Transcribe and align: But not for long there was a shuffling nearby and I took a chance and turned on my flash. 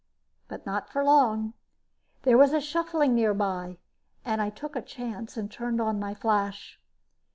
But 0.47 0.65
not 0.65 0.89
for 0.89 1.03
long 1.03 1.53
there 2.23 2.35
was 2.35 2.53
a 2.53 2.59
shuffling 2.59 3.13
nearby 3.13 3.77
and 4.25 4.41
I 4.41 4.49
took 4.49 4.75
a 4.75 4.81
chance 4.81 5.37
and 5.37 5.51
turned 5.51 5.79
on 5.79 5.99
my 5.99 6.15
flash. 6.15 6.79